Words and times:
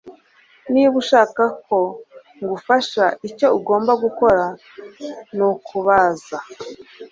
Niba 0.71 0.93
ushaka 1.03 1.43
ko 1.65 1.77
ngufasha 2.41 3.05
icyo 3.27 3.47
ugomba 3.57 3.91
gukora 4.03 4.45
nukubaza 5.35 6.37